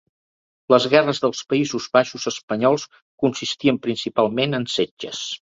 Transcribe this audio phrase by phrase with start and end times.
[0.73, 2.87] Les guerres dels Països Baixos espanyols
[3.25, 5.25] consistien principalment en setges.